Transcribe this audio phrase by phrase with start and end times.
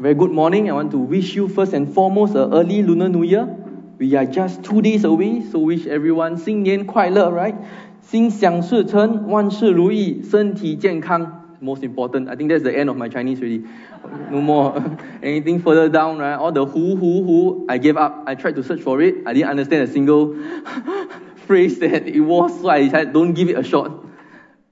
[0.00, 0.70] Very good morning.
[0.70, 3.44] I want to wish you first and foremost a early Lunar New Year.
[3.98, 7.54] We are just two days away, so wish everyone 新年快乐, right?
[8.00, 11.44] 心想事成，万事如意，身体健康.
[11.60, 12.30] Most important.
[12.30, 13.62] I think that's the end of my Chinese already.
[14.30, 14.72] No more.
[15.20, 16.34] Anything further down, right?
[16.34, 18.24] All the who, who, who, I gave up.
[18.26, 19.16] I tried to search for it.
[19.26, 20.34] I didn't understand a single
[21.46, 23.92] phrase that it was, so I decided don't give it a shot.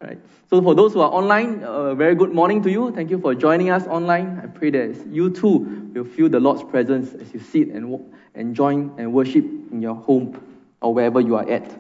[0.01, 0.19] Right.
[0.49, 2.91] So for those who are online, a very good morning to you.
[2.91, 4.41] Thank you for joining us online.
[4.43, 8.03] I pray that you too will feel the Lord's presence as you sit and,
[8.35, 10.41] and join and worship in your home
[10.81, 11.71] or wherever you are at.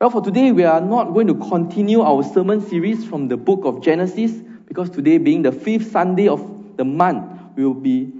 [0.00, 3.64] Well, for today, we are not going to continue our sermon series from the book
[3.64, 4.30] of Genesis
[4.68, 8.12] because today, being the fifth Sunday of the month, we will be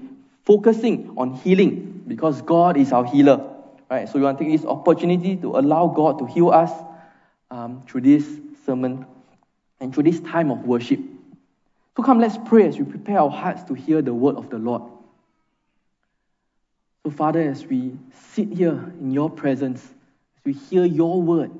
[0.44, 3.48] focusing on healing because God is our healer.
[3.88, 4.08] Right?
[4.08, 6.72] So we want to take this opportunity to allow God to heal us
[7.52, 8.26] um, through this
[8.66, 9.06] sermon
[9.84, 10.98] and through this time of worship.
[11.94, 14.56] So come, let's pray as we prepare our hearts to hear the word of the
[14.56, 14.82] Lord.
[17.04, 17.92] So, Father, as we
[18.32, 21.50] sit here in your presence, as we hear your word,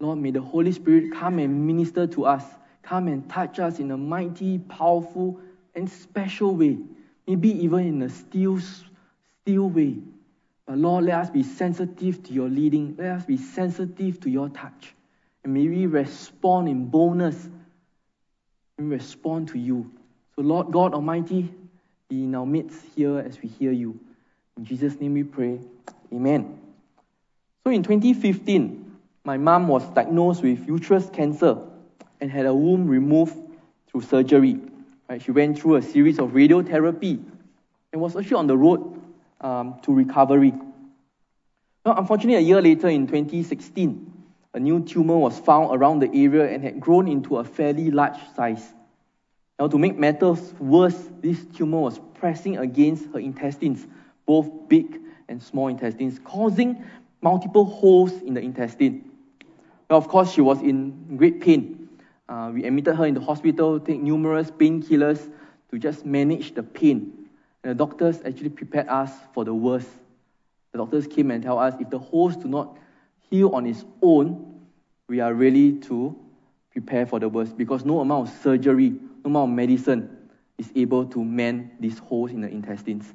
[0.00, 2.42] Lord, may the Holy Spirit come and minister to us,
[2.82, 5.40] come and touch us in a mighty, powerful,
[5.76, 6.78] and special way.
[7.28, 9.98] Maybe even in a still, still way.
[10.66, 12.96] But Lord, let us be sensitive to your leading.
[12.98, 14.94] Let us be sensitive to your touch.
[15.44, 17.48] And may we respond in boldness
[18.78, 19.90] and respond to you.
[20.36, 21.52] So, Lord God Almighty,
[22.08, 23.98] be in our midst here as we hear you.
[24.56, 25.58] In Jesus' name we pray.
[26.12, 26.58] Amen.
[27.64, 31.58] So, in 2015, my mom was diagnosed with uterus cancer
[32.20, 33.36] and had a womb removed
[33.88, 34.60] through surgery.
[35.08, 35.20] Right?
[35.20, 37.22] She went through a series of radiotherapy
[37.92, 39.00] and was actually on the road
[39.40, 40.52] um, to recovery.
[41.84, 44.11] Now, unfortunately, a year later in 2016,
[44.54, 48.18] a new tumor was found around the area and had grown into a fairly large
[48.36, 48.74] size.
[49.58, 53.86] Now, to make matters worse, this tumor was pressing against her intestines,
[54.26, 56.84] both big and small intestines, causing
[57.20, 59.10] multiple holes in the intestine.
[59.88, 61.88] Now, of course, she was in great pain.
[62.28, 65.30] Uh, we admitted her in the hospital, take numerous painkillers
[65.70, 67.12] to just manage the pain.
[67.62, 69.88] And the doctors actually prepared us for the worst.
[70.72, 72.76] The doctors came and tell us if the holes do not
[73.30, 74.51] heal on its own,
[75.12, 76.16] we are really to
[76.70, 78.88] prepare for the worst because no amount of surgery,
[79.22, 80.08] no amount of medicine
[80.56, 83.12] is able to mend these holes in the intestines.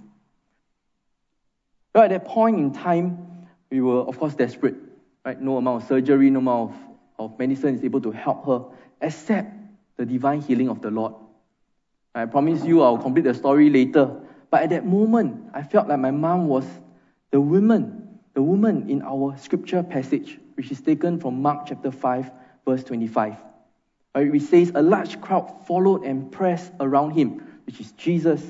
[1.93, 4.75] But at that point in time, we were, of course, desperate.
[5.25, 5.41] Right?
[5.41, 6.71] No amount of surgery, no amount
[7.17, 8.65] of, of medicine is able to help her,
[9.01, 9.51] except
[9.97, 11.15] the divine healing of the Lord.
[12.13, 14.15] I promise you I'll complete the story later.
[14.51, 16.65] But at that moment, I felt like my mom was
[17.31, 22.31] the woman the woman in our scripture passage, which is taken from Mark chapter 5,
[22.65, 23.35] verse 25.
[24.15, 28.43] Right, which says, A large crowd followed and pressed around him, which is Jesus.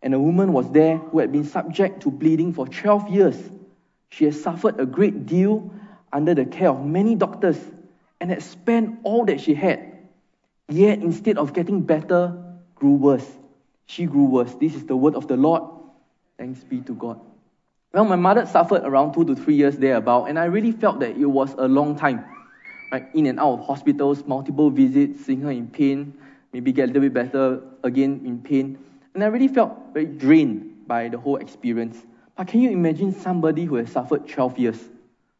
[0.00, 3.50] And a woman was there who had been subject to bleeding for 12 years.
[4.08, 5.70] She had suffered a great deal
[6.10, 7.58] under the care of many doctors
[8.20, 9.92] and had spent all that she had.
[10.68, 12.42] Yet, instead of getting better,
[12.74, 13.30] grew worse.
[13.84, 14.54] She grew worse.
[14.54, 15.62] This is the word of the Lord.
[16.38, 17.20] Thanks be to God.
[17.94, 21.16] Well, my mother suffered around two to three years thereabout, and I really felt that
[21.16, 22.24] it was a long time.
[22.90, 23.06] Right?
[23.14, 26.12] In and out of hospitals, multiple visits, seeing her in pain,
[26.52, 28.76] maybe get a little bit better again in pain.
[29.14, 32.04] And I really felt very drained by the whole experience.
[32.36, 34.80] But can you imagine somebody who has suffered 12 years?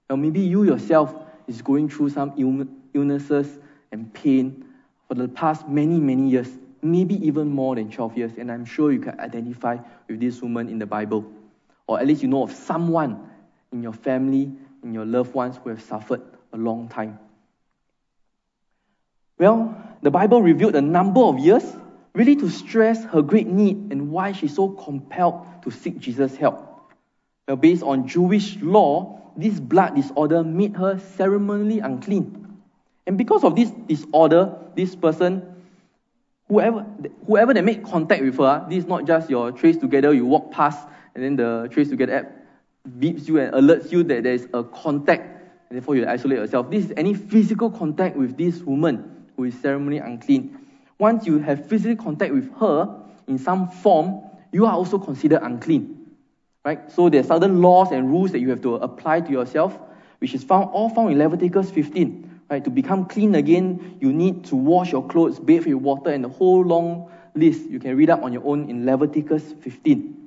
[0.08, 1.12] Well, maybe you yourself
[1.48, 2.34] is going through some
[2.94, 3.58] illnesses
[3.90, 4.64] and pain
[5.08, 6.50] for the past many, many years,
[6.82, 8.32] maybe even more than 12 years.
[8.38, 9.78] And I'm sure you can identify
[10.08, 11.26] with this woman in the Bible
[11.86, 13.30] or at least you know of someone
[13.72, 14.52] in your family,
[14.82, 16.22] in your loved ones who have suffered
[16.52, 17.18] a long time.
[19.38, 21.64] Well, the Bible revealed a number of years
[22.14, 26.92] really to stress her great need and why she's so compelled to seek Jesus' help.
[27.48, 32.60] Well, based on Jewish law, this blood disorder made her ceremonially unclean.
[33.06, 35.42] And because of this disorder, this person,
[36.48, 36.86] whoever,
[37.26, 40.52] whoever that made contact with her, this is not just your trace together, you walk
[40.52, 42.32] past and then the Trace Together app
[42.98, 45.22] beeps you and alerts you that there is a contact,
[45.68, 46.70] and therefore you isolate yourself.
[46.70, 50.58] This is any physical contact with this woman who is ceremonially unclean.
[50.98, 54.22] Once you have physical contact with her in some form,
[54.52, 56.06] you are also considered unclean.
[56.64, 56.90] Right?
[56.90, 59.78] So there are certain laws and rules that you have to apply to yourself,
[60.18, 62.40] which is found all found in Leviticus 15.
[62.50, 62.62] Right?
[62.64, 66.28] To become clean again, you need to wash your clothes, bathe with water, and the
[66.28, 70.23] whole long list you can read up on your own in Leviticus 15.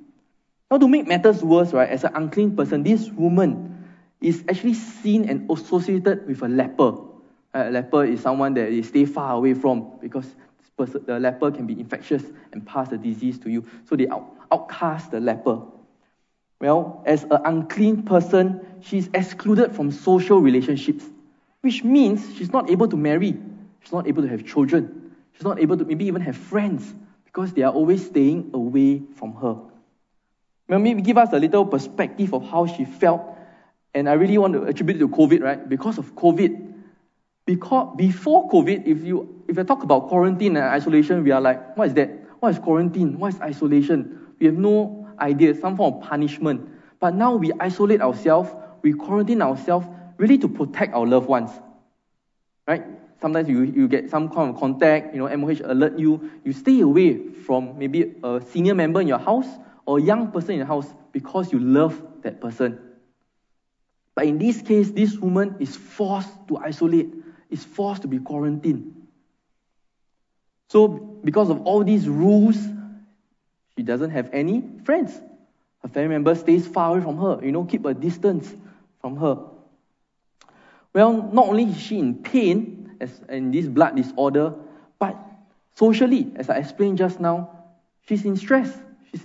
[0.69, 3.85] Now, to make matters worse, right, as an unclean person, this woman
[4.19, 6.97] is actually seen and associated with a leper.
[7.53, 10.25] A leper is someone that they stay far away from because
[10.77, 12.23] person, the leper can be infectious
[12.53, 13.65] and pass the disease to you.
[13.89, 14.07] So they
[14.51, 15.61] outcast, the leper.
[16.61, 21.03] Well, as an unclean person, she's excluded from social relationships,
[21.61, 23.37] which means she's not able to marry,
[23.81, 26.93] she's not able to have children, she's not able to maybe even have friends
[27.25, 29.57] because they are always staying away from her.
[30.69, 33.21] Maybe give us a little perspective of how she felt.
[33.93, 35.69] And I really want to attribute it to COVID, right?
[35.69, 36.73] Because of COVID.
[37.45, 41.77] Because before COVID, if you if I talk about quarantine and isolation, we are like,
[41.77, 42.09] what is that?
[42.41, 43.17] What is quarantine?
[43.17, 44.33] What is isolation?
[44.39, 46.69] We have no idea, some form of punishment.
[46.99, 48.49] But now we isolate ourselves,
[48.81, 49.87] we quarantine ourselves
[50.17, 51.51] really to protect our loved ones.
[52.67, 52.83] Right?
[53.21, 56.81] Sometimes you, you get some kind of contact, you know, MOH alert you, you stay
[56.81, 59.47] away from maybe a senior member in your house
[59.87, 62.77] or young person in the house because you love that person.
[64.13, 67.13] But in this case, this woman is forced to isolate,
[67.49, 69.07] is forced to be quarantined.
[70.69, 72.57] So, because of all these rules,
[73.77, 75.19] she doesn't have any friends.
[75.81, 78.53] Her family member stays far away from her, you know, keep a distance
[78.99, 79.39] from her.
[80.93, 84.53] Well, not only is she in pain as in this blood disorder,
[84.99, 85.15] but
[85.75, 87.51] socially, as I explained just now,
[88.01, 88.75] she's in stress,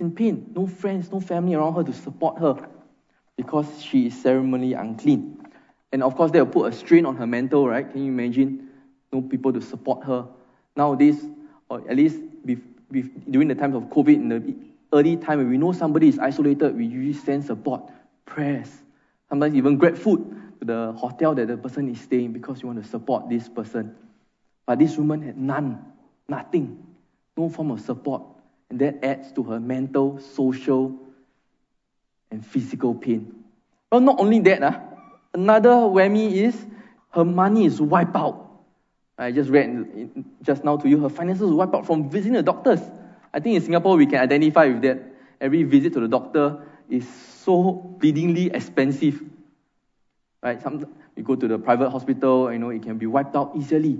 [0.01, 2.67] in pain, no friends, no family around her to support her
[3.37, 5.39] because she is ceremonially unclean.
[5.91, 7.89] And of course, that will put a strain on her mental, right?
[7.89, 8.69] Can you imagine?
[9.11, 10.27] No people to support her.
[10.75, 11.23] Nowadays,
[11.69, 12.17] or at least
[13.29, 14.55] during the times of COVID, in the
[14.91, 17.89] early time when we know somebody is isolated, we usually send support,
[18.25, 18.69] prayers,
[19.29, 22.81] sometimes even grab food to the hotel that the person is staying because you want
[22.81, 23.95] to support this person.
[24.65, 25.83] But this woman had none,
[26.27, 26.83] nothing,
[27.35, 28.23] no form of support.
[28.73, 30.97] And that adds to her mental, social,
[32.31, 33.31] and physical pain.
[33.91, 34.79] Well, not only that, uh,
[35.31, 36.65] another whammy is
[37.11, 38.49] her money is wiped out.
[39.15, 42.41] I just read just now to you, her finances were wiped out from visiting the
[42.41, 42.79] doctors.
[43.31, 45.03] I think in Singapore we can identify with that.
[45.39, 47.07] Every visit to the doctor is
[47.43, 49.21] so bleedingly expensive.
[50.41, 50.59] Right?
[50.63, 53.99] Some, you go to the private hospital, you know, it can be wiped out easily.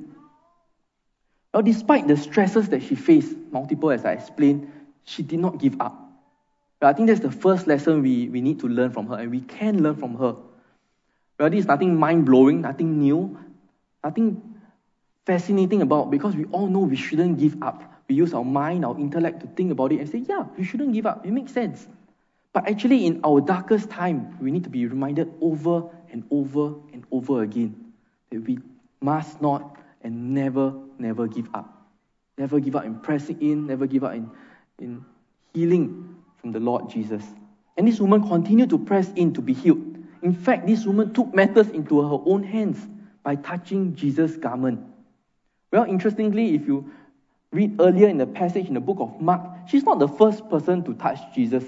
[1.54, 4.72] Well, despite the stresses that she faced, multiple as I explained,
[5.06, 6.00] she did not give up.
[6.80, 9.30] But I think that's the first lesson we, we need to learn from her, and
[9.32, 10.36] we can learn from her.
[11.40, 13.38] Well, this is nothing mind blowing, nothing new,
[14.04, 14.42] nothing
[15.26, 17.84] fascinating about because we all know we shouldn't give up.
[18.10, 20.94] We use our mind, our intellect to think about it and say, yeah, we shouldn't
[20.94, 21.26] give up.
[21.26, 21.88] It makes sense.
[22.52, 27.04] But actually, in our darkest time, we need to be reminded over and over and
[27.12, 27.94] over again
[28.30, 28.60] that we
[29.02, 31.88] must not and never, never give up.
[32.38, 34.30] Never give up in pressing in, never give up in,
[34.80, 35.06] in
[35.54, 37.24] healing from the Lord Jesus.
[37.78, 39.98] And this woman continued to press in to be healed.
[40.22, 42.80] In fact, this woman took matters into her own hands
[43.24, 44.82] by touching Jesus' garment.
[45.72, 46.92] Well, interestingly, if you
[47.52, 50.84] read earlier in the passage in the book of Mark, she's not the first person
[50.84, 51.64] to touch Jesus.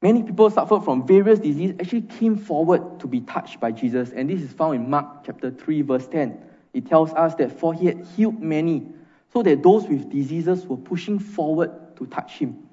[0.00, 4.28] Many people suffered from various diseases actually came forward to be touched by Jesus, and
[4.28, 6.42] this is found in Mark chapter 3, verse 10.
[6.72, 8.86] It tells us that for he had healed many,
[9.32, 12.68] so that those with diseases were pushing forward to touch him.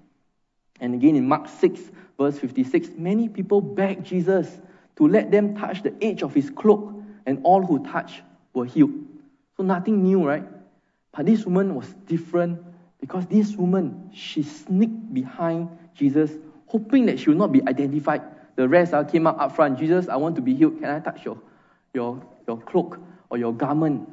[0.79, 1.81] And again in Mark 6,
[2.17, 4.59] verse 56, many people begged Jesus
[4.97, 6.93] to let them touch the edge of his cloak,
[7.25, 8.21] and all who touched
[8.53, 8.91] were healed.
[9.55, 10.45] So nothing new, right?
[11.11, 12.59] But this woman was different
[12.99, 16.31] because this woman, she sneaked behind Jesus,
[16.67, 18.21] hoping that she would not be identified.
[18.55, 19.79] The rest uh, came up up front.
[19.79, 20.79] Jesus, I want to be healed.
[20.79, 21.39] Can I touch your,
[21.93, 24.09] your, your cloak or your garment?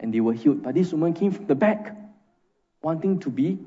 [0.00, 0.62] And they were healed.
[0.62, 1.96] But this woman came from the back,
[2.82, 3.58] wanting to be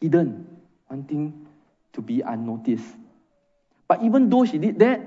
[0.00, 0.46] hidden,
[0.88, 1.46] wanting
[1.92, 2.86] to be unnoticed.
[3.88, 5.00] But even though she did that,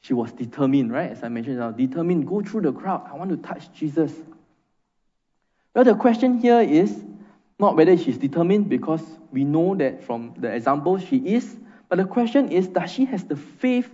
[0.00, 1.10] she was determined, right?
[1.10, 3.08] As I mentioned, now, determined, go through the crowd.
[3.10, 4.12] I want to touch Jesus.
[5.74, 7.02] Well, the question here is
[7.58, 9.02] not whether she's determined because
[9.32, 11.56] we know that from the example she is,
[11.88, 13.90] but the question is does she have the faith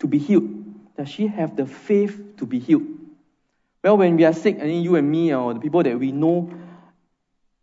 [0.00, 0.48] to be healed?
[0.96, 2.86] Does she have the faith to be healed?
[3.84, 6.10] Well, when we are sick, I mean, you and me or the people that we
[6.10, 6.50] know,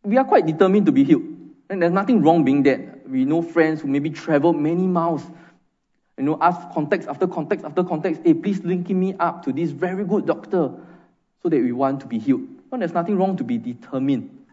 [0.03, 1.23] we are quite determined to be healed.
[1.67, 3.09] And there's nothing wrong being that.
[3.09, 5.23] We know friends who maybe travel many miles,
[6.19, 9.71] you know, ask contacts after contacts after contacts, hey, please link me up to this
[9.71, 10.69] very good doctor
[11.41, 12.47] so that we want to be healed.
[12.69, 14.45] Well, there's nothing wrong to be determined.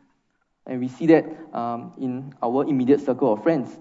[0.65, 3.77] And we see that um, in our immediate circle of friends.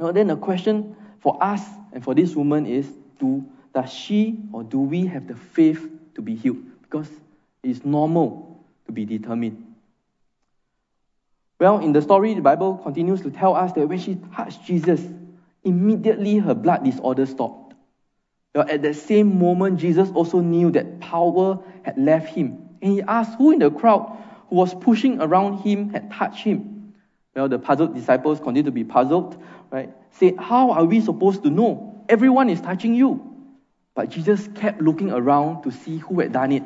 [0.00, 4.64] Now, then the question for us and for this woman is do, does she or
[4.64, 6.64] do we have the faith to be healed?
[6.88, 7.10] Because
[7.62, 9.74] it's normal to be determined.
[11.58, 15.02] Well, in the story, the Bible continues to tell us that when she touched Jesus,
[15.64, 17.74] immediately her blood disorder stopped.
[18.54, 23.02] Well, at that same moment, Jesus also knew that power had left him and he
[23.02, 24.16] asked who in the crowd
[24.48, 26.94] who was pushing around him had touched him.
[27.34, 29.90] Well, the puzzled disciples continue to be puzzled, right?
[30.12, 32.04] Said, How are we supposed to know?
[32.08, 33.20] Everyone is touching you.
[33.94, 36.62] But Jesus kept looking around to see who had done it.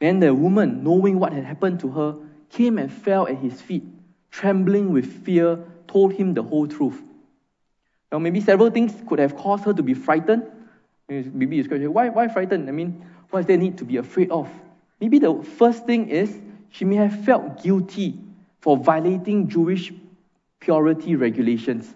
[0.00, 2.16] Then the woman, knowing what had happened to her,
[2.50, 3.84] came and fell at his feet,
[4.30, 7.02] trembling with fear, told him the whole truth.
[8.12, 10.44] Now, maybe several things could have caused her to be frightened.
[11.08, 12.68] Maybe you question, why, why frightened?
[12.68, 14.48] I mean, what is there need to be afraid of?
[15.00, 16.38] Maybe the first thing is
[16.70, 18.18] she may have felt guilty
[18.60, 19.92] for violating Jewish
[20.60, 21.94] purity regulations.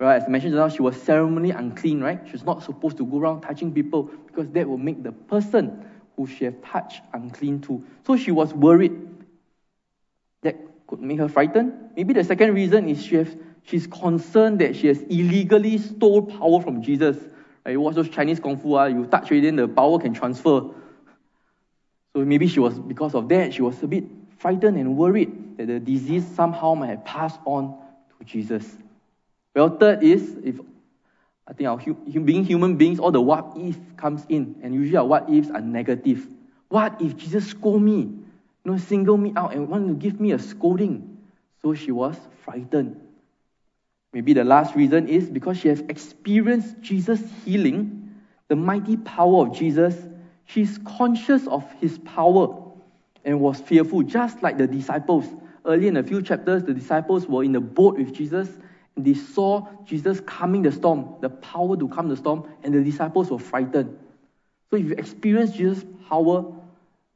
[0.00, 0.16] Right?
[0.16, 2.20] As I mentioned now, she was ceremonially unclean, right?
[2.30, 5.84] She's not supposed to go around touching people because that will make the person
[6.16, 7.84] who she have touched unclean too.
[8.06, 8.92] So she was worried.
[10.42, 10.56] That
[10.86, 11.72] could make her frightened.
[11.96, 16.60] Maybe the second reason is she has, she's concerned that she has illegally stole power
[16.60, 17.16] from Jesus.
[17.64, 17.72] Right?
[17.72, 20.70] You watch those Chinese kung fu, ah, you touch it, then the power can transfer.
[22.14, 24.04] So maybe she was, because of that, she was a bit
[24.38, 27.76] frightened and worried that the disease somehow might have passed on
[28.18, 28.76] to Jesus.
[29.54, 30.60] Well, third is if
[31.46, 31.78] I think our
[32.20, 35.60] being human beings, all the what if comes in, and usually our what ifs are
[35.60, 36.26] negative.
[36.68, 38.24] What if Jesus scold me, you
[38.64, 41.18] know, single me out and want to give me a scolding?
[41.60, 43.00] So she was frightened.
[44.12, 48.14] Maybe the last reason is because she has experienced Jesus' healing,
[48.48, 49.96] the mighty power of Jesus.
[50.46, 52.62] She's conscious of his power
[53.24, 55.26] and was fearful, just like the disciples.
[55.64, 58.48] Early in a few chapters, the disciples were in the boat with Jesus
[58.96, 63.30] they saw Jesus calming the storm, the power to calm the storm, and the disciples
[63.30, 63.98] were frightened.
[64.70, 66.44] So if you experience Jesus' power,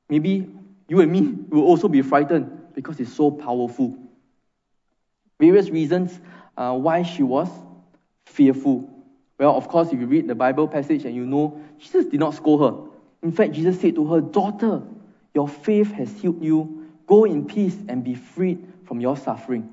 [0.08, 0.50] maybe
[0.88, 3.96] you and me will also be frightened because it's so powerful.
[5.38, 6.18] Various reasons
[6.56, 7.48] uh, why she was
[8.26, 8.88] fearful.
[9.38, 12.34] Well, of course, if you read the Bible passage and you know, Jesus did not
[12.34, 12.88] scold her.
[13.22, 14.82] In fact, Jesus said to her, Daughter,
[15.34, 16.86] your faith has healed you.
[17.06, 19.68] Go in peace and be freed from your suffering.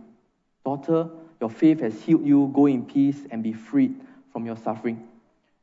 [0.63, 2.51] Daughter, your faith has healed you.
[2.53, 3.99] Go in peace and be freed
[4.31, 5.07] from your suffering.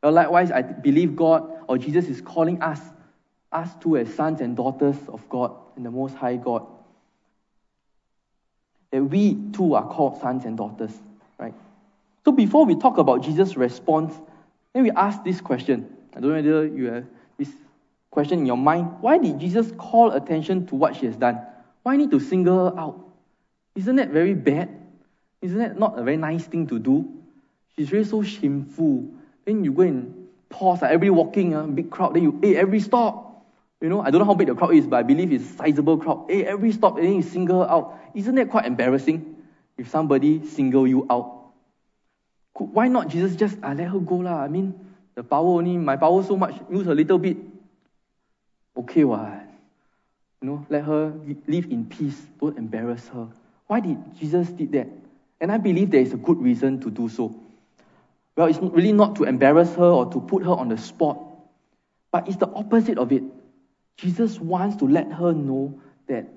[0.02, 2.80] Well, likewise, I believe God or Jesus is calling us,
[3.52, 6.66] us too, as sons and daughters of God and the Most High God.
[8.90, 10.92] That we too are called sons and daughters,
[11.38, 11.54] right?
[12.24, 14.14] So before we talk about Jesus' response,
[14.72, 15.96] then we ask this question.
[16.14, 17.04] I don't know whether you have
[17.38, 17.50] this
[18.10, 19.00] question in your mind.
[19.00, 21.40] Why did Jesus call attention to what she has done?
[21.82, 23.00] Why need to single her out?
[23.74, 24.68] Isn't that very bad?
[25.42, 27.04] Isn't that not a very nice thing to do?
[27.76, 29.08] She's really so shameful.
[29.44, 32.78] Then you go and pause, like everybody walking, uh, big crowd, then you, hey, every
[32.80, 33.44] stop.
[33.80, 35.54] You know, I don't know how big the crowd is, but I believe it's a
[35.54, 36.26] sizable crowd.
[36.28, 37.99] Hey, every stop, and then you single out.
[38.14, 39.34] Isn't that quite embarrassing
[39.76, 41.50] if somebody single you out?
[42.54, 44.44] Why not Jesus just uh, let her go lah?
[44.44, 44.78] I mean,
[45.16, 47.37] the power only, my power so much, use a little bit.
[48.76, 49.42] Okay, what?
[50.40, 51.12] You know, let her
[51.49, 52.20] live in peace.
[52.40, 53.26] Don't embarrass her.
[53.66, 55.01] Why did Jesus did that?
[55.42, 57.34] And I believe there is a good reason to do so.
[58.37, 61.18] Well, it's really not to embarrass her or to put her on the spot,
[62.12, 63.25] but it's the opposite of it.
[63.96, 66.28] Jesus wants to let her know that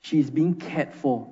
[0.00, 1.28] she is being cared for,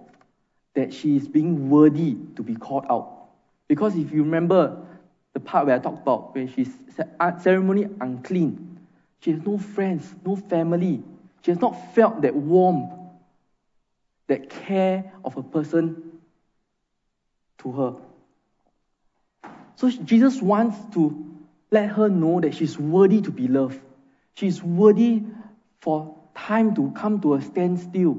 [0.74, 3.28] that she is being worthy to be called out.
[3.68, 4.84] Because if you remember
[5.32, 6.72] the part where I talked about when she's
[7.20, 8.80] uh, ceremonially unclean,
[9.20, 11.00] she has no friends, no family.
[11.44, 12.92] She has not felt that warmth,
[14.26, 16.09] that care of a person
[17.60, 19.50] to her.
[19.76, 21.26] So Jesus wants to
[21.70, 23.80] let her know that she's worthy to be loved.
[24.34, 25.22] She's worthy
[25.80, 28.14] for time to come to a standstill,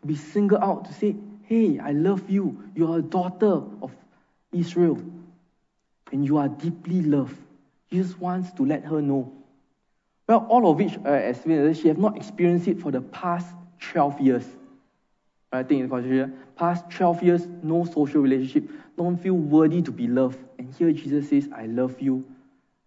[0.00, 2.62] to be singled out, to say, Hey, I love you.
[2.74, 3.92] You are a daughter of
[4.52, 5.00] Israel.
[6.12, 7.36] And you are deeply loved.
[7.90, 9.32] Jesus wants to let her know.
[10.28, 11.42] Well, all of which, uh, as
[11.78, 13.46] she has not experienced it for the past
[13.80, 14.44] 12 years.
[15.52, 20.06] I think in consideration, past 12 years, no social relationship, don't feel worthy to be
[20.06, 20.38] loved.
[20.58, 22.24] And here Jesus says, I love you,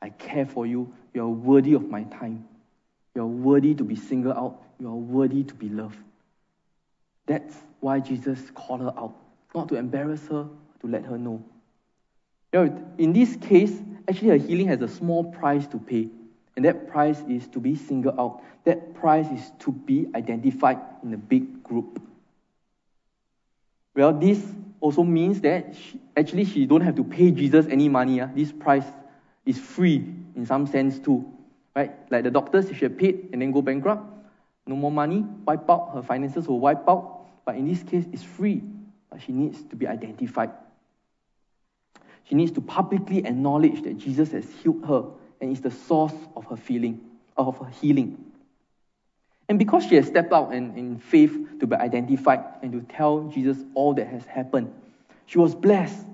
[0.01, 2.47] I care for you, you are worthy of my time.
[3.15, 5.97] You are worthy to be singled out, you are worthy to be loved.
[7.25, 9.15] That's why Jesus called her out,
[9.53, 10.47] not to embarrass her,
[10.81, 11.43] to let her know.
[12.53, 16.09] You know, in this case, actually, her healing has a small price to pay.
[16.55, 18.41] And that price is to be singled out.
[18.65, 22.01] That price is to be identified in a big group.
[23.95, 24.43] Well, this
[24.81, 28.21] also means that she, actually she don't have to pay Jesus any money.
[28.21, 28.27] Uh.
[28.33, 28.85] This price
[29.45, 31.25] is free in some sense too.
[31.75, 31.91] Right?
[32.09, 34.03] Like the doctors, she had paid and then go bankrupt,
[34.65, 37.25] no more money, wipe out, her finances will wipe out.
[37.45, 38.61] But in this case, it's free.
[39.09, 40.51] But she needs to be identified.
[42.29, 45.05] She needs to publicly acknowledge that Jesus has healed her
[45.41, 47.01] and is the source of her feeling,
[47.37, 48.28] of her healing.
[49.49, 53.27] And because she has stepped out in, in faith to be identified and to tell
[53.29, 54.71] Jesus all that has happened,
[55.25, 56.05] She was blessed.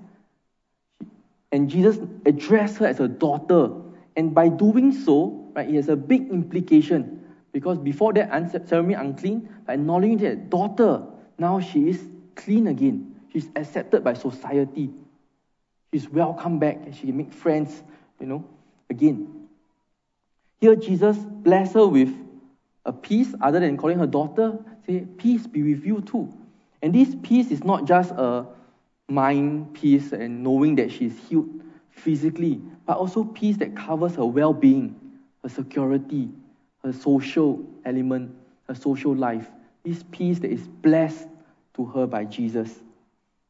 [1.52, 3.70] And Jesus addressed her as a daughter.
[4.16, 7.24] And by doing so, right, it has a big implication.
[7.52, 11.02] Because before that, ceremony unclean, by acknowledging that daughter,
[11.38, 12.02] now she is
[12.34, 13.14] clean again.
[13.32, 14.90] She's accepted by society.
[15.92, 17.82] She's welcome back and she can make friends,
[18.18, 18.44] you know,
[18.90, 19.48] again.
[20.60, 22.14] Here, Jesus bless her with
[22.86, 24.56] a peace other than calling her daughter.
[24.86, 26.32] Say, peace be with you too.
[26.80, 28.46] And this peace is not just a
[29.08, 31.48] mind peace and knowing that she's healed
[31.90, 34.94] physically, but also peace that covers her well being,
[35.42, 36.30] her security,
[36.84, 38.34] her social element,
[38.68, 39.50] her social life.
[39.84, 41.26] This peace that is blessed
[41.74, 42.72] to her by Jesus.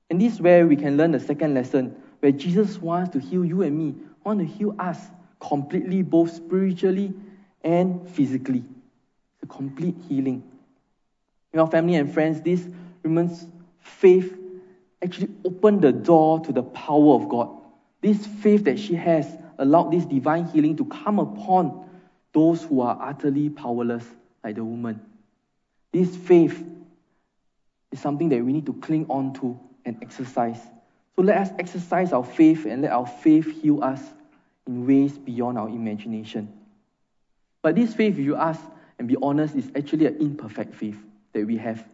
[0.08, 3.44] And this is where we can learn the second lesson, where Jesus wants to heal
[3.44, 4.98] you and me, want to heal us
[5.40, 7.12] completely, both spiritually
[7.62, 8.64] and physically.
[9.46, 10.42] Complete healing.
[11.52, 12.66] You know, family and friends, this
[13.02, 13.46] woman's
[13.80, 14.36] faith
[15.02, 17.50] actually opened the door to the power of God.
[18.00, 19.26] This faith that she has
[19.58, 21.88] allowed this divine healing to come upon
[22.32, 24.04] those who are utterly powerless,
[24.44, 25.00] like the woman.
[25.92, 26.62] This faith
[27.90, 30.60] is something that we need to cling on to and exercise.
[31.14, 34.02] So let us exercise our faith and let our faith heal us
[34.66, 36.52] in ways beyond our imagination.
[37.62, 38.60] But this faith, if you ask
[38.98, 40.98] and be honest, it's actually an imperfect faith
[41.32, 41.84] that we have.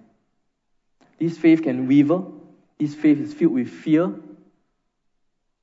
[1.18, 2.22] This faith can waver,
[2.78, 4.12] this faith is filled with fear.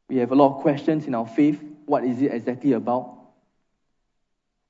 [0.07, 1.61] We have a lot of questions in our faith.
[1.85, 3.17] What is it exactly about?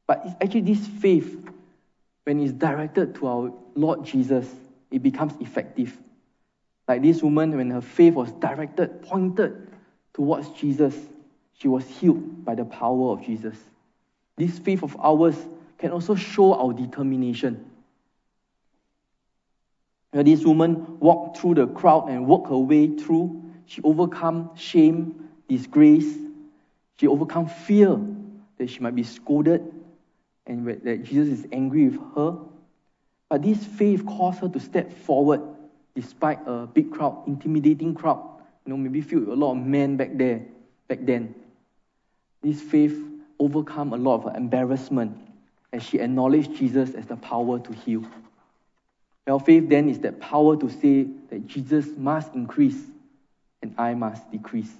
[0.07, 1.47] But it's actually this faith,
[2.23, 4.47] when it's directed to our Lord Jesus,
[4.91, 5.95] it becomes effective.
[6.87, 9.71] Like this woman, when her faith was directed, pointed
[10.13, 10.95] towards Jesus,
[11.53, 13.55] she was healed by the power of Jesus.
[14.37, 15.35] This faith of ours
[15.79, 17.65] can also show our determination.
[20.11, 23.43] This woman walked through the crowd and worked her way through.
[23.65, 26.17] She overcome shame, disgrace.
[26.99, 27.97] She overcome fear
[28.57, 29.71] that she might be scolded
[30.45, 32.37] and that Jesus is angry with her.
[33.29, 35.41] But this faith caused her to step forward
[35.95, 38.25] despite a big crowd, intimidating crowd.
[38.65, 40.41] You know, maybe filled with a lot of men back there,
[40.87, 41.35] back then.
[42.41, 42.97] This faith
[43.39, 45.28] overcome a lot of embarrassment
[45.71, 48.03] as she acknowledged Jesus as the power to heal.
[49.27, 52.79] Our faith then is that power to say that Jesus must increase
[53.61, 54.71] and I must decrease.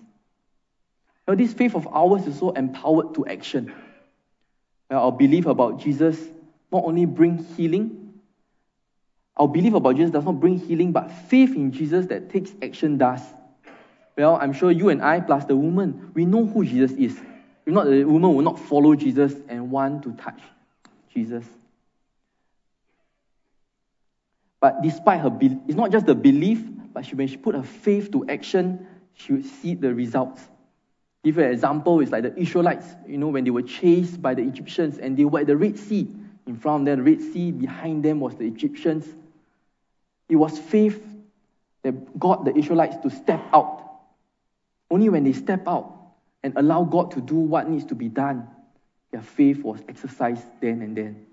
[1.28, 3.72] Now, this faith of ours is so empowered to action.
[4.90, 6.20] Well, our belief about Jesus
[6.72, 8.14] not only bring healing,
[9.38, 12.98] our belief about Jesus does not bring healing, but faith in Jesus that takes action
[12.98, 13.22] does.
[14.18, 17.18] Well, I'm sure you and I, plus the woman, we know who Jesus is.
[17.66, 20.42] If not, the woman will not follow Jesus and want to touch
[21.20, 21.46] Jesus.
[24.62, 26.62] But despite her, be- it's not just the belief,
[26.94, 30.42] but she, when she put her faith to action, she would see the results.
[31.24, 34.42] Give an example, it's like the Israelites, you know, when they were chased by the
[34.42, 36.08] Egyptians and they were at the Red Sea.
[36.48, 39.06] In front of them, the Red Sea, behind them was the Egyptians.
[40.30, 41.02] It was faith
[41.84, 43.86] that got the Israelites to step out.
[44.90, 45.94] Only when they step out
[46.44, 48.48] and allow God to do what needs to be done,
[49.12, 51.26] their faith was exercised then and then.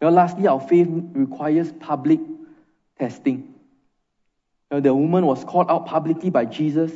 [0.00, 2.20] Now, lastly, our faith requires public
[2.98, 3.54] testing.
[4.70, 6.92] Now, the woman was called out publicly by Jesus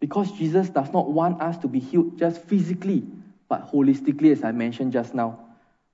[0.00, 3.04] because Jesus does not want us to be healed just physically,
[3.48, 5.38] but holistically, as I mentioned just now,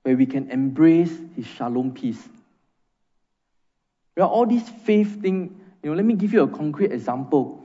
[0.03, 2.29] where we can embrace his shalom peace.
[4.17, 7.63] Well, all these faith thing, you know, let me give you a concrete example.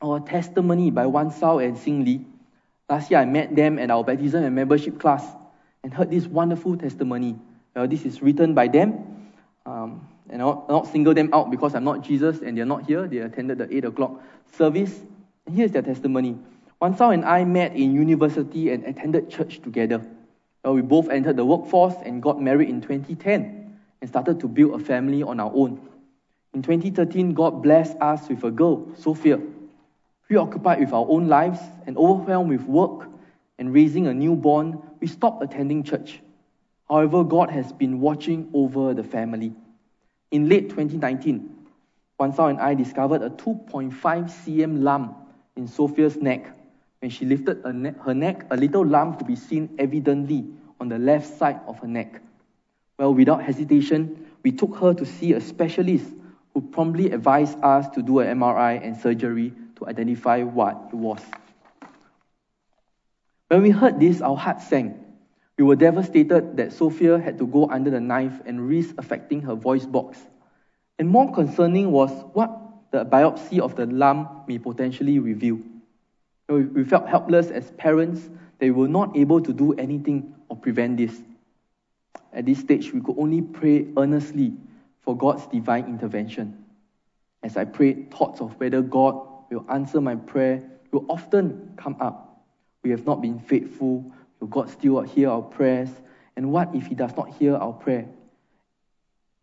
[0.00, 2.26] Our testimony by Wan Sao and Sing Lee.
[2.92, 5.24] Last year I met them at our baptism and membership class
[5.82, 7.38] and heard this wonderful testimony.
[7.74, 9.32] Well, this is written by them.
[9.64, 13.08] Um, and I'll not single them out because I'm not Jesus and they're not here.
[13.08, 14.20] They attended the 8 o'clock
[14.58, 14.94] service.
[15.46, 16.36] And here's their testimony.
[16.82, 20.04] Wan Sao and I met in university and attended church together.
[20.62, 24.78] Well, we both entered the workforce and got married in 2010 and started to build
[24.78, 25.80] a family on our own.
[26.52, 29.40] In 2013, God blessed us with a girl, Sophia.
[30.32, 33.06] Preoccupied with our own lives and overwhelmed with work
[33.58, 36.22] and raising a newborn, we stopped attending church.
[36.88, 39.52] However, God has been watching over the family.
[40.30, 41.50] In late 2019,
[42.18, 45.14] Wan Sao and I discovered a 2.5 cm lump
[45.54, 46.46] in Sophia's neck.
[47.00, 50.46] When she lifted her neck, a little lump could be seen evidently
[50.80, 52.22] on the left side of her neck.
[52.98, 56.06] Well, without hesitation, we took her to see a specialist
[56.54, 61.20] who promptly advised us to do an MRI and surgery to identify what it was.
[63.48, 64.96] When we heard this, our hearts sank.
[65.58, 69.54] We were devastated that Sophia had to go under the knife and risk affecting her
[69.54, 70.18] voice box.
[70.98, 72.50] And more concerning was what
[72.90, 75.58] the biopsy of the lump may potentially reveal.
[76.48, 80.96] We felt helpless as parents that we were not able to do anything or prevent
[80.96, 81.20] this.
[82.32, 84.52] At this stage, we could only pray earnestly
[85.00, 86.64] for God's divine intervention.
[87.42, 90.62] As I prayed, thoughts of whether God will answer my prayer
[90.92, 92.44] will often come up.
[92.82, 94.12] We have not been faithful.
[94.40, 95.90] Will God still hear our prayers?
[96.36, 98.06] And what if He does not hear our prayer?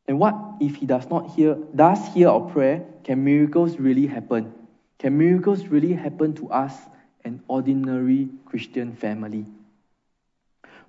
[0.08, 2.86] And what if He does not hear, does hear our prayer?
[3.04, 4.54] Can miracles really happen?
[5.00, 6.76] Can miracles really happen to us,
[7.24, 9.46] an ordinary Christian family?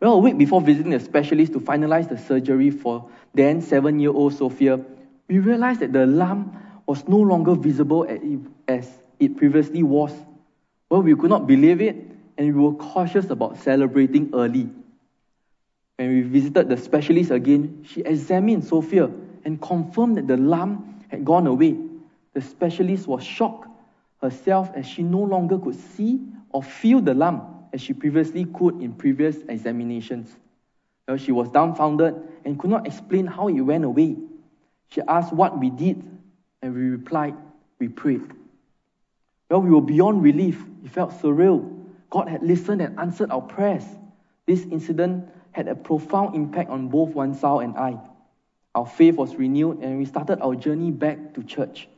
[0.01, 4.11] Well, a week before visiting the specialist to finalize the surgery for then seven year
[4.11, 4.81] old Sophia,
[5.29, 6.55] we realized that the lump
[6.87, 8.07] was no longer visible
[8.67, 10.13] as it previously was.
[10.89, 11.95] Well, we could not believe it,
[12.37, 14.69] and we were cautious about celebrating early.
[15.97, 19.11] When we visited the specialist again, she examined Sophia
[19.45, 21.77] and confirmed that the lump had gone away.
[22.33, 23.69] The specialist was shocked
[24.23, 28.81] herself as she no longer could see or feel the lump as she previously could
[28.83, 30.35] in previous examinations.
[31.07, 34.17] Well, she was dumbfounded and could not explain how it went away.
[34.89, 36.03] She asked what we did,
[36.63, 37.35] and we replied,
[37.79, 38.40] We prayed.
[39.51, 40.65] Well, we were beyond relief.
[40.85, 41.77] It felt surreal.
[42.09, 43.85] God had listened and answered our prayers.
[44.47, 47.99] This incident had a profound impact on both Wan Sao and I.
[48.75, 51.89] Our faith was renewed and we started our journey back to church.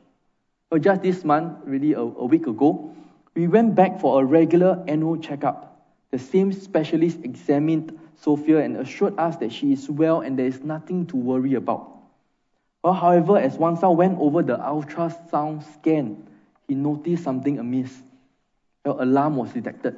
[0.70, 2.96] Well, just this month, really a, a week ago,
[3.34, 5.86] we went back for a regular annual checkup.
[6.10, 10.62] The same specialist examined Sophia and assured us that she is well and there is
[10.62, 11.90] nothing to worry about.
[12.82, 16.26] Well, however, as Wan Sao went over the ultrasound scan,
[16.72, 18.02] he noticed something amiss.
[18.82, 19.94] Well, alarm was detected.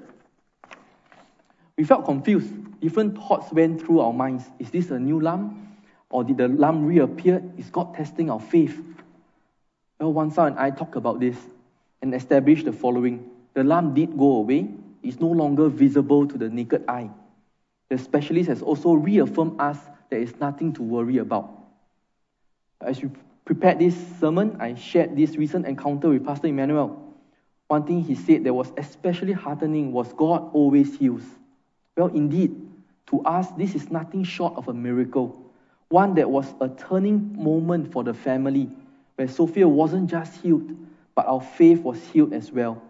[1.78, 2.80] We felt confused.
[2.80, 4.50] Different thoughts went through our minds.
[4.58, 5.56] Is this a new lump?
[6.10, 7.42] Or did the lump reappear?
[7.56, 8.76] Is God testing our faith?
[10.00, 11.37] Well, Wan Sao and I talked about this
[12.02, 13.30] and established the following.
[13.54, 14.68] The lump did go away.
[15.04, 17.10] It's no longer visible to the naked eye.
[17.88, 19.78] The specialist has also reaffirmed us
[20.10, 21.50] there is nothing to worry about.
[22.80, 23.10] As we
[23.44, 27.00] prepared this sermon, I shared this recent encounter with Pastor Emmanuel.
[27.68, 31.22] One thing he said that was especially heartening was God always heals.
[31.96, 32.54] Well, indeed,
[33.09, 35.40] to us, this is nothing short of a miracle.
[35.88, 38.70] One that was a turning moment for the family,
[39.16, 40.70] where Sophia wasn't just healed,
[41.14, 42.83] but our faith was healed as well.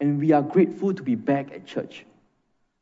[0.00, 2.04] And we are grateful to be back at church.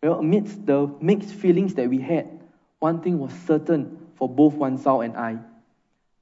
[0.03, 2.41] Well, amidst the mixed feelings that we had,
[2.79, 5.39] one thing was certain for both Wan Sao and I.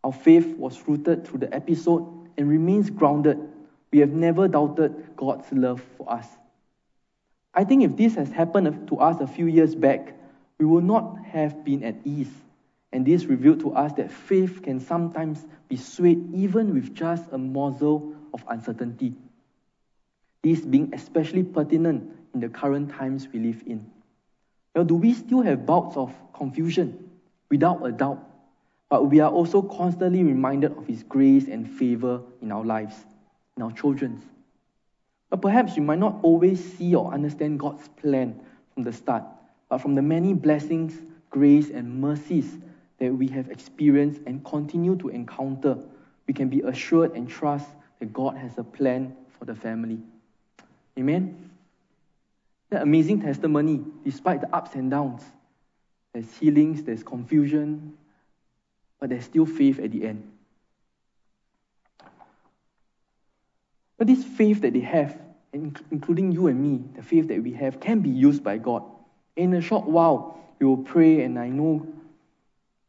[0.04, 3.38] Our faith was rooted through the episode and remains grounded.
[3.92, 6.26] We have never doubted God's love for us.
[7.54, 10.14] I think if this has happened to us a few years back,
[10.58, 12.30] we would not have been at ease.
[12.92, 17.38] And this revealed to us that faith can sometimes be swayed even with just a
[17.38, 19.14] morsel of uncertainty.
[20.42, 23.90] This being especially pertinent in the current times we live in.
[24.74, 27.10] Well, do we still have bouts of confusion?
[27.50, 28.27] Without a doubt.
[28.88, 32.96] But we are also constantly reminded of His grace and favor in our lives,
[33.56, 34.22] in our children's.
[35.30, 38.40] But perhaps you might not always see or understand God's plan
[38.72, 39.24] from the start,
[39.68, 40.94] but from the many blessings,
[41.30, 42.56] grace, and mercies
[42.98, 45.76] that we have experienced and continue to encounter,
[46.26, 47.68] we can be assured and trust
[48.00, 49.98] that God has a plan for the family.
[50.98, 51.50] Amen?
[52.70, 55.22] That amazing testimony, despite the ups and downs.
[56.12, 57.96] There's healings, there's confusion,
[59.00, 60.30] but there's still faith at the end.
[63.96, 65.18] But this faith that they have,
[65.52, 68.84] including you and me, the faith that we have, can be used by God.
[69.36, 71.86] In a short while, we will pray, and I know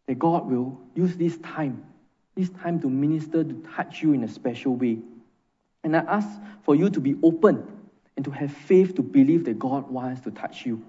[0.08, 1.84] that God will use this time,
[2.36, 5.00] this time to minister, to touch you in a special way.
[5.84, 6.28] And I ask
[6.63, 7.65] for you to be open
[8.15, 10.84] and to have faith to believe that God wants to touch you.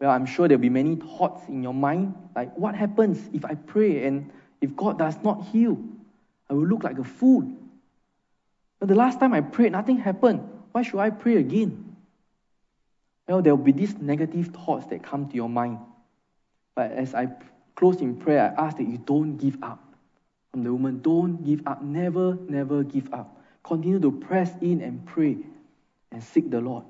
[0.00, 3.54] Well, I'm sure there'll be many thoughts in your mind, like what happens if I
[3.54, 5.78] pray and if God does not heal?
[6.48, 7.52] I will look like a fool.
[8.78, 10.48] But the last time I prayed, nothing happened.
[10.72, 11.96] Why should I pray again?
[13.28, 15.78] Well, there will be these negative thoughts that come to your mind.
[16.74, 17.28] But as I
[17.76, 19.84] close in prayer, I ask that you don't give up.
[20.50, 21.82] From the woman, don't give up.
[21.82, 23.40] Never, never give up.
[23.62, 25.36] Continue to press in and pray
[26.10, 26.84] and seek the Lord.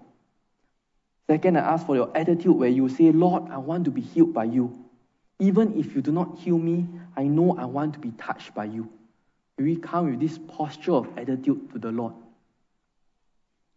[1.30, 4.34] Second, I ask for your attitude where you say, Lord, I want to be healed
[4.34, 4.84] by you.
[5.38, 8.64] Even if you do not heal me, I know I want to be touched by
[8.64, 8.90] you.
[9.56, 12.14] We come with this posture of attitude to the Lord.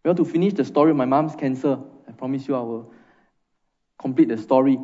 [0.03, 2.91] Well, to finish the story of my mom's cancer, I promise you I will
[3.99, 4.79] complete the story.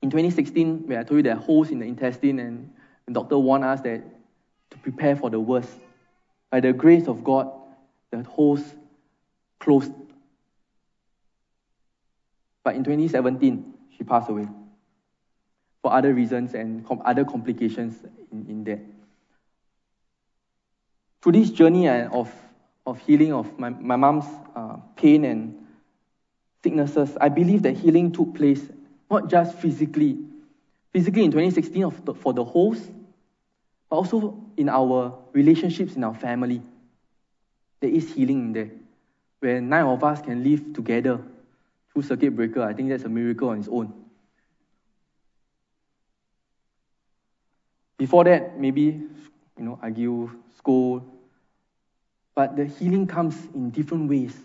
[0.00, 2.70] In 2016, where I told you there are holes in the intestine, and
[3.04, 4.02] the doctor warned us that
[4.70, 5.78] to prepare for the worst.
[6.50, 7.52] By the grace of God,
[8.10, 8.62] the holes
[9.60, 9.92] closed.
[12.66, 14.48] But in 2017, she passed away
[15.82, 17.94] for other reasons and com- other complications
[18.32, 18.80] in, in that.
[21.22, 22.28] Through this journey of,
[22.84, 24.24] of healing of my, my mom's
[24.56, 25.64] uh, pain and
[26.64, 28.62] sicknesses, I believe that healing took place
[29.08, 30.18] not just physically,
[30.92, 32.90] physically in 2016 the, for the host,
[33.88, 36.60] but also in our relationships in our family.
[37.78, 38.70] There is healing in there.
[39.38, 41.20] Where nine of us can live together
[41.96, 43.90] through circuit breaker, I think that's a miracle on its own.
[47.96, 51.10] Before that, maybe, you know, argue, scold.
[52.34, 54.36] But the healing comes in different ways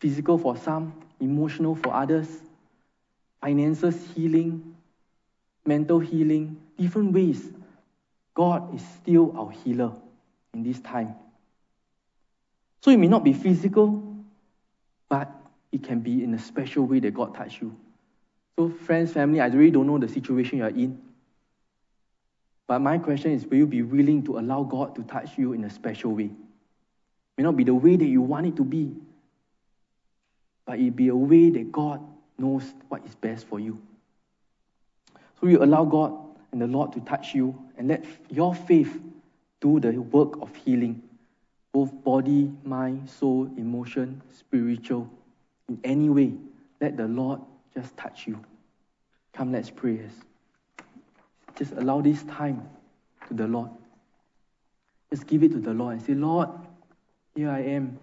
[0.00, 2.26] physical for some, emotional for others,
[3.40, 4.74] finances healing,
[5.64, 7.52] mental healing, different ways.
[8.34, 9.92] God is still our healer
[10.52, 11.14] in this time.
[12.82, 14.16] So it may not be physical,
[15.08, 15.30] but
[15.74, 17.76] it can be in a special way that God touched you.
[18.56, 21.02] So, friends, family, I really don't know the situation you are in.
[22.68, 25.64] But my question is will you be willing to allow God to touch you in
[25.64, 26.26] a special way?
[26.26, 26.30] It
[27.36, 28.94] may not be the way that you want it to be,
[30.64, 32.00] but it be a way that God
[32.38, 33.82] knows what is best for you.
[35.40, 36.16] So you allow God
[36.52, 39.02] and the Lord to touch you and let your faith
[39.60, 41.02] do the work of healing,
[41.72, 45.10] both body, mind, soul, emotion, spiritual,
[45.68, 46.34] in any way.
[46.80, 47.40] Let the Lord
[47.74, 48.42] just touch you.
[49.32, 50.00] Come, let's pray.
[51.56, 52.68] Just allow this time
[53.28, 53.70] to the Lord.
[55.10, 56.48] Just give it to the Lord and say, Lord,
[57.34, 57.98] here I am.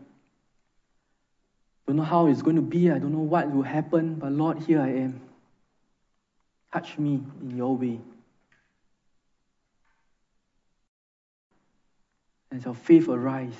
[1.87, 2.89] Don't know how it's going to be.
[2.89, 5.21] I don't know what will happen, but Lord, here I am.
[6.71, 7.99] Touch me in your way.
[12.53, 13.55] As your faith arise,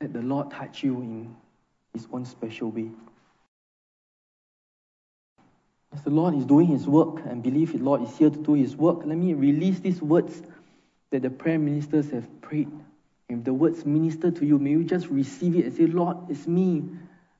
[0.00, 1.36] let the Lord touch you in
[1.92, 2.90] his own special way.
[5.92, 8.54] As the Lord is doing His work and believe the Lord is here to do
[8.54, 10.40] His work, let me release these words
[11.10, 12.70] that the prayer ministers have prayed.
[13.28, 16.46] If the words minister to you, may you just receive it and say, Lord, it's
[16.46, 16.84] me.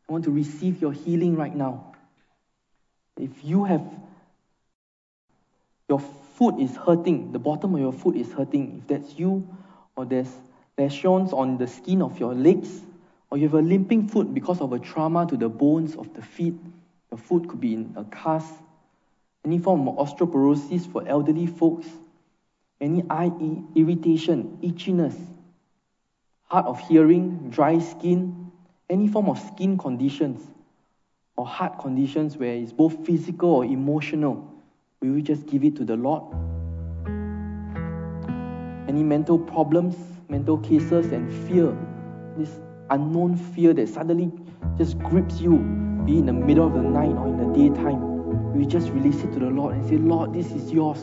[0.08, 1.94] I want to receive your healing right now.
[3.16, 3.86] If you have
[5.88, 9.48] your foot is hurting, the bottom of your foot is hurting, if that's you,
[9.96, 10.32] or there's
[10.80, 12.80] lesions on the skin of your legs,
[13.30, 16.22] or you have a limping foot because of a trauma to the bones of the
[16.22, 16.54] feet,
[17.10, 18.54] your foot could be in a cast,
[19.44, 21.86] any form of osteoporosis for elderly folks,
[22.80, 23.30] any eye
[23.74, 25.16] irritation, itchiness,
[26.44, 28.50] hard of hearing, dry skin,
[28.88, 30.40] any form of skin conditions,
[31.36, 34.46] or heart conditions where it's both physical or emotional,
[35.02, 36.24] We will just give it to the Lord?
[38.86, 39.96] Any mental problems,
[40.30, 41.76] mental cases, and fear,
[42.36, 44.32] this unknown fear that suddenly
[44.78, 45.58] just grips you,
[46.06, 49.32] be in the middle of the night or in the daytime, we just release it
[49.32, 51.00] to the Lord and say, Lord, this is yours.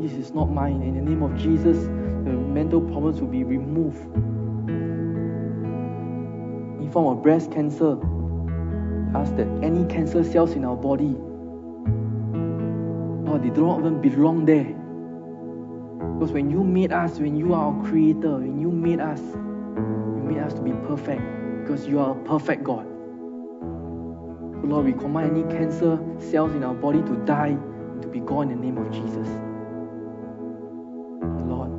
[0.00, 0.82] This is not mine.
[0.82, 3.98] In the name of Jesus, the mental problems will be removed.
[6.80, 7.98] In form of breast cancer,
[9.16, 11.16] ask that any cancer cells in our body,
[13.26, 14.74] Lord, they do not even belong there.
[16.18, 20.22] Because when you made us, when you are our creator, when you made us, you
[20.24, 21.20] made us to be perfect.
[21.60, 22.86] Because you are a perfect God.
[24.64, 28.50] Lord, we command any cancer cells in our body to die and to be gone
[28.50, 29.28] in the name of Jesus.
[31.46, 31.70] Lord,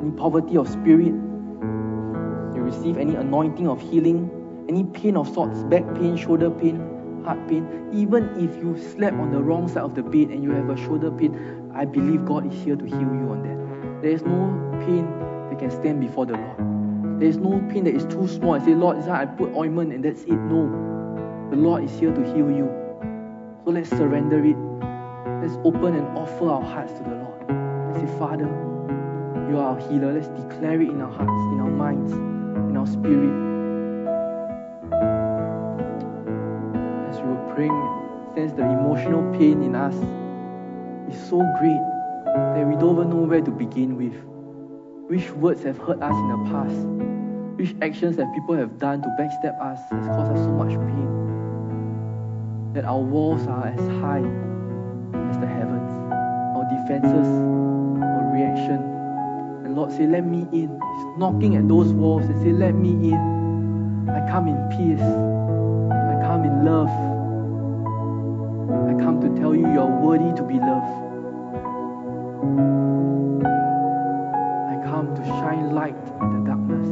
[0.00, 1.12] any poverty of spirit,
[2.54, 4.30] you receive any anointing of healing,
[4.68, 9.32] any pain of sorts, back pain, shoulder pain, heart pain, even if you slept on
[9.32, 12.44] the wrong side of the bed and you have a shoulder pain, I believe God
[12.52, 14.02] is here to heal you on that.
[14.02, 14.52] There is no
[14.84, 15.06] pain
[15.48, 17.18] that can stand before the Lord.
[17.18, 18.52] There is no pain that is too small.
[18.52, 20.28] I say, Lord, I put ointment and that's it.
[20.28, 20.68] No.
[21.48, 22.68] The Lord is here to heal you.
[23.64, 24.58] So let's surrender it.
[25.40, 27.48] Let's open and offer our hearts to the Lord.
[27.88, 28.44] Let's say, Father,
[29.48, 30.12] you are our healer.
[30.12, 33.32] Let's declare it in our hearts, in our minds, in our spirit.
[37.08, 39.96] As we were praying, sense the emotional pain in us
[41.12, 41.80] is so great
[42.54, 44.14] that we don't even know where to begin with.
[45.08, 46.86] Which words have hurt us in the past?
[47.58, 51.20] Which actions that people have done to backstab us has caused us so much pain?
[52.74, 54.22] that our walls are as high
[55.28, 55.90] as the heavens,
[56.54, 57.26] our defenses,
[57.98, 58.78] our reaction.
[59.64, 60.70] And Lord say, Let me in.
[60.70, 64.08] He's knocking at those walls and say, Let me in.
[64.08, 65.02] I come in peace.
[65.02, 67.09] I come in love.
[69.00, 70.92] I come to tell you you're worthy to be loved.
[74.68, 76.86] I come to shine light in the darkness.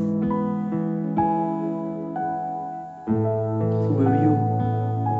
[3.84, 4.32] So will you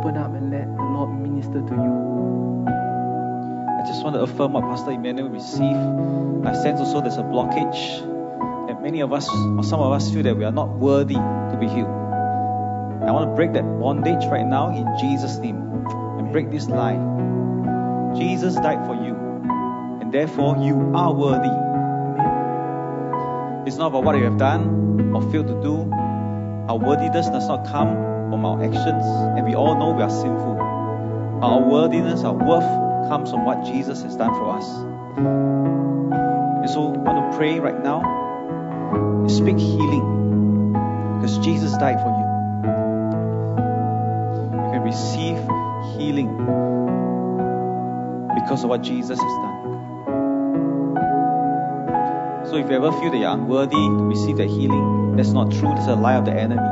[0.01, 2.65] open up and let the Lord minister to you?
[2.67, 6.47] I just want to affirm what Pastor Emmanuel received.
[6.47, 8.01] I sense also there's a blockage.
[8.71, 11.57] And many of us, or some of us, feel that we are not worthy to
[11.61, 11.91] be healed.
[13.05, 15.68] I want to break that bondage right now in Jesus' name
[16.33, 16.99] break this lie.
[18.17, 19.15] Jesus died for you,
[20.01, 21.55] and therefore you are worthy.
[23.69, 25.91] It's not about what you have done or failed to do.
[26.69, 27.95] Our worthiness does not come
[28.31, 30.59] from our actions, and we all know we are sinful.
[31.43, 34.67] Our worthiness, our worth comes from what Jesus has done for us.
[35.17, 38.03] And so I want to pray right now.
[39.29, 40.73] Speak healing.
[41.21, 42.27] Because Jesus died for you.
[44.65, 45.37] You can receive
[45.97, 46.37] healing
[48.35, 49.57] because of what Jesus has done.
[52.47, 55.75] So if you ever feel that you're unworthy to receive that healing, that's not true.
[55.75, 56.63] That's a lie of the enemy.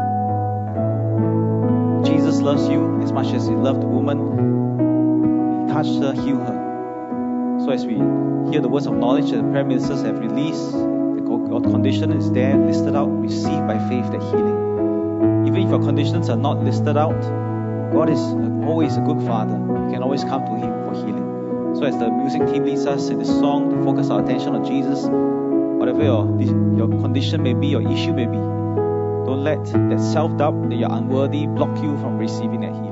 [2.06, 4.18] Jesus loves you as much as he loved the woman.
[5.68, 7.60] He touched her, healed her.
[7.64, 7.94] So as we
[8.50, 12.56] hear the words of knowledge that the prayer ministers have released, the condition is there
[12.56, 15.46] listed out, receive by faith that healing.
[15.46, 17.45] Even if your conditions are not listed out,
[17.92, 18.20] God is
[18.66, 19.54] always a good father.
[19.56, 21.76] You can always come to him for healing.
[21.76, 24.64] So as the music team leads us in this song to focus our attention on
[24.64, 25.06] Jesus,
[25.78, 26.24] whatever your,
[26.76, 31.46] your condition may be, your issue may be, don't let that self-doubt that you're unworthy
[31.46, 32.85] block you from receiving that healing.